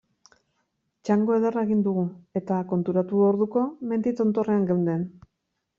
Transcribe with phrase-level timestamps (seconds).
[1.09, 2.07] Txango ederra egin dugu
[2.41, 5.11] eta konturatu orduko mendi tontorrean geunden.